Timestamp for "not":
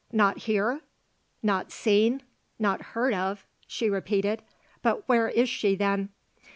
0.11-0.39, 1.43-1.71, 2.57-2.81